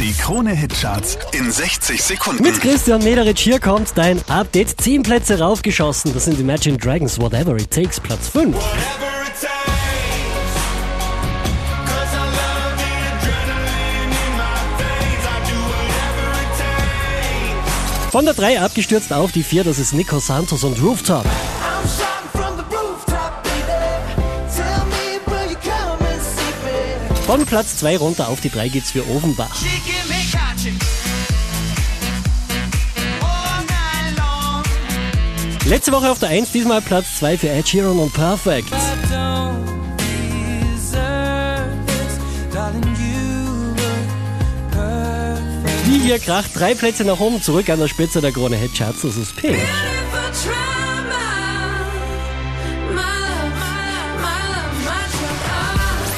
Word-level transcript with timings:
Die 0.00 0.12
Krone-Hitcharts 0.14 1.18
in 1.32 1.50
60 1.50 2.02
Sekunden. 2.02 2.42
Mit 2.42 2.60
Christian 2.60 3.02
Mederich 3.02 3.40
hier 3.40 3.58
kommt 3.58 3.92
dein 3.96 4.20
Update. 4.28 4.80
10 4.80 5.02
Plätze 5.02 5.40
raufgeschossen. 5.40 6.14
Das 6.14 6.26
sind 6.26 6.38
Imagine 6.38 6.78
Dragons 6.78 7.18
Whatever 7.20 7.56
It 7.56 7.70
Takes, 7.70 7.98
Platz 7.98 8.28
5. 8.28 8.54
Whatever 8.54 8.62
it 9.26 9.32
takes. 9.40 9.50
'Cause 11.84 12.14
I 12.14 12.26
love 12.30 12.76
the 12.78 12.84
adrenaline 13.10 14.12
in 14.12 14.36
my 14.36 14.56
veins. 14.78 15.24
I 15.24 15.38
do 15.50 15.58
whatever 15.66 16.30
it 16.42 16.52
takes. 16.58 18.12
Von 18.12 18.24
der 18.24 18.34
3 18.34 18.60
abgestürzt 18.60 19.12
auf 19.12 19.32
die 19.32 19.42
4, 19.42 19.64
das 19.64 19.78
ist 19.78 19.94
Nico 19.94 20.20
Santos 20.20 20.62
und 20.62 20.80
Rooftop. 20.80 21.24
Von 27.28 27.44
Platz 27.44 27.76
2 27.76 27.98
runter 27.98 28.28
auf 28.28 28.40
die 28.40 28.48
3 28.48 28.68
geht's 28.68 28.92
für 28.92 29.06
Offenbach. 29.06 29.54
Letzte 35.66 35.92
Woche 35.92 36.10
auf 36.10 36.18
der 36.20 36.30
1, 36.30 36.52
diesmal 36.52 36.80
Platz 36.80 37.18
2 37.18 37.36
für 37.36 37.50
Ed 37.50 37.68
Sheeran 37.68 37.98
und 37.98 38.14
Perfect. 38.14 38.72
Die 45.84 45.98
hier 45.98 46.18
kracht 46.20 46.52
drei 46.54 46.74
Plätze 46.74 47.04
nach 47.04 47.20
oben 47.20 47.42
zurück 47.42 47.68
an 47.68 47.78
der 47.78 47.88
Spitze 47.88 48.22
der 48.22 48.32
Krone 48.32 48.56
Hitcharts, 48.56 49.02
das 49.02 49.18
ist 49.18 49.36
Pink. 49.36 49.58